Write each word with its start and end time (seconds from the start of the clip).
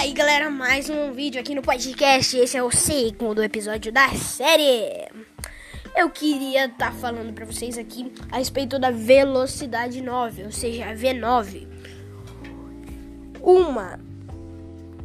aí 0.00 0.14
galera, 0.14 0.48
mais 0.48 0.88
um 0.88 1.12
vídeo 1.12 1.38
aqui 1.38 1.54
no 1.54 1.60
podcast. 1.60 2.34
Esse 2.34 2.56
é 2.56 2.62
o 2.62 2.70
segundo 2.70 3.42
episódio 3.42 3.92
da 3.92 4.08
série. 4.14 5.06
Eu 5.94 6.08
queria 6.08 6.64
estar 6.64 6.86
tá 6.86 6.92
falando 6.92 7.34
para 7.34 7.44
vocês 7.44 7.76
aqui 7.76 8.10
a 8.32 8.38
respeito 8.38 8.78
da 8.78 8.90
velocidade 8.90 10.00
9, 10.00 10.44
ou 10.44 10.52
seja, 10.52 10.86
a 10.86 10.94
V9. 10.94 11.68
Uma 13.42 14.00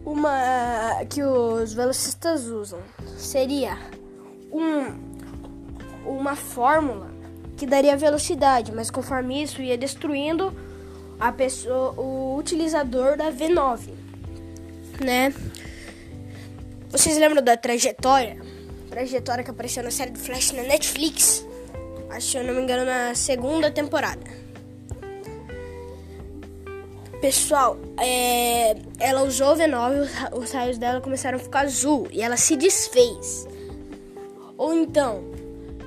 uma 0.05 1.03
que 1.09 1.21
os 1.21 1.73
velocistas 1.73 2.45
usam 2.45 2.79
seria 3.17 3.77
um, 4.49 6.09
uma 6.09 6.37
fórmula 6.37 7.11
que 7.57 7.65
daria 7.65 7.97
velocidade, 7.97 8.71
mas 8.71 8.89
conforme 8.89 9.43
isso 9.43 9.61
ia 9.61 9.77
destruindo 9.77 10.55
a 11.19 11.33
pessoa, 11.33 11.91
o 11.99 12.37
utilizador 12.37 13.17
da 13.17 13.29
V9 13.29 14.05
né? 15.03 15.33
Vocês 16.89 17.17
lembram 17.17 17.43
da 17.43 17.57
trajetória? 17.57 18.37
Trajetória 18.89 19.43
que 19.43 19.51
apareceu 19.51 19.83
na 19.83 19.91
série 19.91 20.11
do 20.11 20.19
Flash 20.19 20.51
na 20.51 20.63
Netflix. 20.63 21.45
Acho, 22.09 22.27
se 22.27 22.37
eu 22.37 22.43
não 22.45 22.53
me 22.53 22.61
engano, 22.61 22.85
na 22.85 23.13
segunda 23.13 23.69
temporada. 23.69 24.23
Pessoal, 27.19 27.77
é, 27.99 28.77
ela 28.99 29.23
usou 29.23 29.53
o 29.53 29.57
V9, 29.57 30.33
os 30.33 30.51
raios 30.51 30.77
dela 30.77 31.01
começaram 31.01 31.37
a 31.37 31.41
ficar 31.41 31.65
azul 31.65 32.07
e 32.11 32.21
ela 32.21 32.37
se 32.37 32.55
desfez. 32.55 33.45
Ou 34.57 34.73
então, 34.73 35.23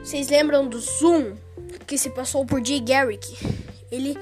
vocês 0.02 0.28
lembram 0.28 0.66
do 0.66 0.78
Zoom 0.78 1.36
que 1.86 1.96
se 1.96 2.10
passou 2.10 2.44
por 2.44 2.62
Jay 2.62 2.80
Garrick? 2.80 3.34
Ele 3.90 4.14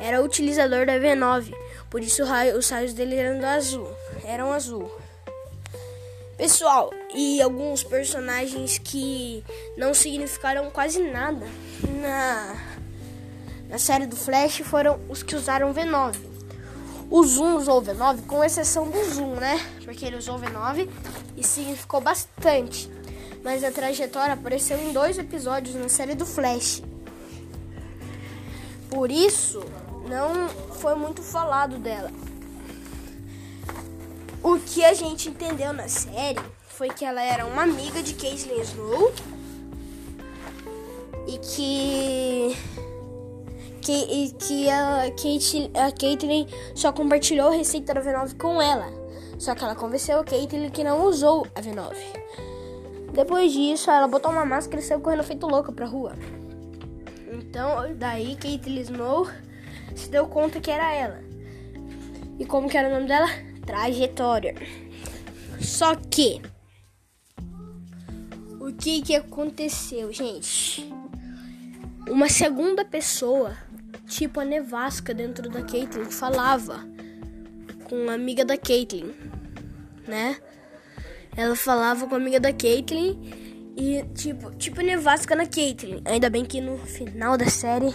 era 0.00 0.20
utilizador 0.20 0.84
da 0.84 0.94
V9, 0.94 1.54
por 1.88 2.02
isso 2.02 2.24
os 2.24 2.70
raios 2.70 2.92
dele 2.92 3.14
eram 3.14 3.38
do 3.38 3.46
azul 3.46 3.88
eram 4.24 4.52
azul. 4.52 4.90
Pessoal, 6.36 6.90
e 7.14 7.40
alguns 7.40 7.84
personagens 7.84 8.78
que 8.78 9.44
não 9.76 9.94
significaram 9.94 10.68
quase 10.70 11.00
nada 11.00 11.46
na, 12.00 12.56
na 13.68 13.78
série 13.78 14.06
do 14.06 14.16
Flash 14.16 14.58
foram 14.64 14.98
os 15.08 15.22
que 15.22 15.36
usaram 15.36 15.72
V9. 15.72 16.16
O 17.08 17.24
Zoom 17.24 17.56
usou 17.56 17.80
V9, 17.80 18.26
com 18.26 18.42
exceção 18.42 18.90
do 18.90 19.04
Zoom, 19.04 19.34
né? 19.36 19.60
Porque 19.84 20.04
ele 20.04 20.16
usou 20.16 20.38
V9 20.38 20.88
e 21.36 21.44
significou 21.44 22.00
bastante. 22.00 22.90
Mas 23.44 23.62
a 23.62 23.70
trajetória 23.70 24.34
apareceu 24.34 24.78
em 24.78 24.92
dois 24.92 25.18
episódios 25.18 25.76
na 25.76 25.88
série 25.88 26.14
do 26.14 26.26
Flash. 26.26 26.82
Por 28.90 29.10
isso, 29.10 29.62
não 30.08 30.48
foi 30.48 30.94
muito 30.94 31.22
falado 31.22 31.78
dela. 31.78 32.10
O 34.44 34.58
que 34.58 34.84
a 34.84 34.92
gente 34.92 35.30
entendeu 35.30 35.72
na 35.72 35.88
série 35.88 36.38
foi 36.68 36.90
que 36.90 37.02
ela 37.02 37.22
era 37.22 37.46
uma 37.46 37.62
amiga 37.62 38.02
de 38.02 38.12
Caitlyn 38.12 38.60
Snow 38.60 39.10
e 41.26 41.38
que 41.38 42.54
que, 43.80 43.92
e 43.92 44.32
que 44.32 44.68
a, 44.68 45.10
Kate, 45.12 45.70
a 45.72 45.90
Caitlyn 45.90 46.46
só 46.74 46.92
compartilhou 46.92 47.48
a 47.48 47.56
receita 47.56 47.94
da 47.94 48.02
V9 48.02 48.36
com 48.36 48.60
ela. 48.60 48.92
Só 49.38 49.54
que 49.54 49.64
ela 49.64 49.74
convenceu 49.74 50.20
a 50.20 50.24
Caitlyn 50.24 50.68
que 50.68 50.84
não 50.84 51.06
usou 51.06 51.46
a 51.54 51.62
V9. 51.62 51.94
Depois 53.14 53.50
disso, 53.50 53.90
ela 53.90 54.06
botou 54.06 54.30
uma 54.30 54.44
máscara 54.44 54.78
e 54.78 54.84
saiu 54.84 55.00
correndo 55.00 55.24
feito 55.24 55.46
louca 55.46 55.72
pra 55.72 55.86
rua. 55.86 56.12
Então, 57.32 57.96
daí 57.96 58.36
Caitlyn 58.36 58.82
Snow 58.82 59.26
se 59.96 60.10
deu 60.10 60.26
conta 60.26 60.60
que 60.60 60.70
era 60.70 60.92
ela. 60.92 61.24
E 62.38 62.44
como 62.44 62.68
que 62.68 62.76
era 62.76 62.90
o 62.90 62.92
nome 62.92 63.08
dela? 63.08 63.53
Trajetória. 63.64 64.54
Só 65.60 65.94
que 65.94 66.40
o 68.60 68.72
que 68.72 69.02
que 69.02 69.14
aconteceu, 69.14 70.12
gente? 70.12 70.90
Uma 72.08 72.28
segunda 72.28 72.84
pessoa, 72.84 73.56
tipo 74.06 74.40
a 74.40 74.44
Nevasca 74.44 75.14
dentro 75.14 75.48
da 75.48 75.62
Caitlyn, 75.62 76.04
falava 76.06 76.84
com 77.88 77.96
uma 77.96 78.14
amiga 78.14 78.44
da 78.44 78.56
Caitlyn, 78.56 79.12
né? 80.06 80.36
Ela 81.36 81.56
falava 81.56 82.06
com 82.06 82.14
a 82.14 82.18
amiga 82.18 82.38
da 82.38 82.52
Caitlyn 82.52 83.18
e 83.76 84.04
tipo, 84.14 84.54
tipo 84.56 84.80
Nevasca 84.80 85.34
na 85.34 85.46
Caitlyn. 85.46 86.00
Ainda 86.04 86.30
bem 86.30 86.44
que 86.44 86.60
no 86.60 86.78
final 86.78 87.36
da 87.36 87.48
série 87.50 87.92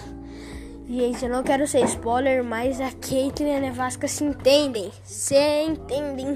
Gente, 0.90 1.24
eu 1.24 1.30
não 1.30 1.44
quero 1.44 1.68
ser 1.68 1.86
spoiler, 1.86 2.44
mas 2.44 2.82
a 2.82 2.90
Caitlyn 2.90 3.52
e 3.52 3.56
a 3.56 3.60
Nevasca 3.60 4.08
se 4.08 4.24
entendem. 4.24 4.92
Se 5.04 5.36
entendem. 5.36 6.36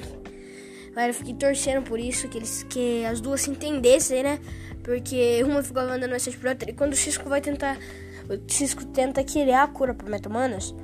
Mas 0.96 1.08
eu 1.08 1.14
fiquei 1.16 1.34
torcendo 1.34 1.84
por 1.84 2.00
isso, 2.00 2.30
que, 2.30 2.38
eles, 2.38 2.62
que 2.70 3.04
as 3.04 3.20
duas 3.20 3.42
se 3.42 3.50
entendessem, 3.50 4.22
né? 4.22 4.40
Porque 4.84 5.44
uma 5.44 5.64
ficou 5.64 5.82
mandando 5.82 6.10
mensagem 6.10 6.40
pra 6.40 6.52
outra. 6.52 6.70
E 6.70 6.74
quando 6.74 6.94
o 6.94 6.96
Cisco 6.96 7.28
vai 7.28 7.42
tentar. 7.42 7.80
O 8.30 8.52
Cisco 8.52 8.86
tenta 8.86 9.24
criar 9.24 9.64
a 9.64 9.68
cura 9.68 9.96
pro 9.96 10.08
Metahumanos, 10.08 10.76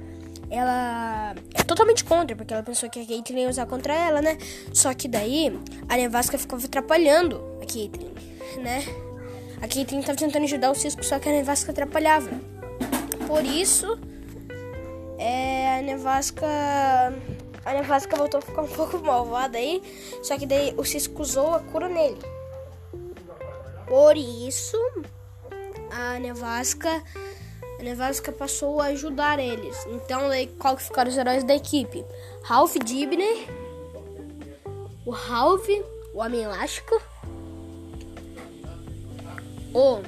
ela 0.50 1.36
é 1.54 1.64
totalmente 1.64 2.04
contra, 2.04 2.36
porque 2.36 2.52
ela 2.52 2.64
pensou 2.64 2.90
que 2.90 3.00
a 3.00 3.06
Caitlyn 3.06 3.44
ia 3.44 3.50
usar 3.50 3.68
contra 3.68 3.94
ela, 3.94 4.20
né? 4.20 4.36
Só 4.74 4.92
que 4.96 5.08
daí 5.08 5.56
a 5.88 5.96
Nevasca 5.96 6.40
ficou 6.40 6.58
atrapalhando 6.58 7.40
a 7.62 7.66
Caitlyn, 7.72 8.12
né? 8.64 8.84
A 9.62 9.68
Caitlyn 9.68 10.02
tava 10.02 10.18
tentando 10.18 10.46
ajudar 10.46 10.72
o 10.72 10.76
Cisco, 10.76 11.06
só 11.06 11.20
que 11.20 11.30
a 11.30 11.32
Nevasca 11.32 11.72
atrapalhava. 11.72 12.59
Por 13.30 13.46
isso, 13.46 14.00
é, 15.20 15.78
a 15.78 15.82
nevasca. 15.84 16.48
A 17.64 17.74
nevasca 17.74 18.18
voltou 18.18 18.40
a 18.40 18.42
ficar 18.42 18.64
um 18.64 18.68
pouco 18.74 18.98
malvada 18.98 19.56
aí. 19.56 19.84
Só 20.24 20.36
que 20.36 20.48
daí 20.48 20.74
o 20.76 20.84
Cisco 20.84 21.22
usou 21.22 21.54
a 21.54 21.60
cura 21.60 21.88
nele. 21.88 22.18
Por 23.88 24.18
isso, 24.18 24.76
a 25.92 26.18
nevasca. 26.18 27.04
A 27.80 27.84
nevasca 27.84 28.32
passou 28.32 28.82
a 28.82 28.86
ajudar 28.86 29.38
eles. 29.38 29.78
Então, 29.86 30.28
daí, 30.28 30.48
qual 30.48 30.76
que 30.76 30.82
ficaram 30.82 31.12
os 31.12 31.16
heróis 31.16 31.44
da 31.44 31.54
equipe? 31.54 32.04
Ralph 32.42 32.78
Dibner, 32.84 33.48
o 35.06 35.12
Ralph, 35.12 35.70
o 36.16 36.18
Homem 36.18 36.42
Elástico, 36.42 37.00
o 39.72 40.02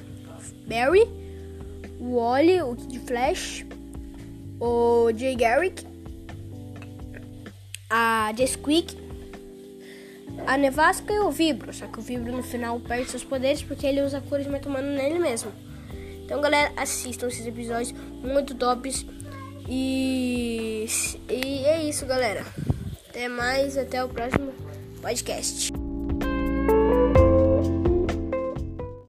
Barry 0.66 1.21
o 2.01 2.16
Wally, 2.16 2.62
o 2.63 2.75
Kid 2.75 3.00
Flash, 3.00 3.66
o 4.59 5.12
Jay 5.16 5.35
Garrick, 5.35 5.85
a 7.89 8.34
Jesquick, 8.35 8.97
a 10.47 10.57
Nevasca 10.57 11.13
e 11.13 11.19
o 11.19 11.29
Vibro. 11.29 11.72
Só 11.72 11.85
que 11.85 12.00
o 12.00 12.01
Vibro 12.01 12.31
no 12.31 12.41
final 12.41 12.79
perde 12.79 13.11
seus 13.11 13.23
poderes 13.23 13.61
porque 13.61 13.85
ele 13.85 14.01
usa 14.01 14.19
cores 14.22 14.47
metomano 14.47 14.88
nele 14.88 15.19
mesmo. 15.19 15.51
Então, 16.25 16.41
galera, 16.41 16.72
assistam 16.75 17.28
esses 17.28 17.45
episódios 17.45 17.94
muito 18.23 18.56
tops. 18.56 19.06
E, 19.69 20.85
e 21.29 21.66
é 21.66 21.84
isso, 21.84 22.06
galera. 22.06 22.44
Até 23.09 23.28
mais, 23.28 23.78
até 23.78 24.03
o 24.03 24.09
próximo 24.09 24.51
podcast. 25.01 25.81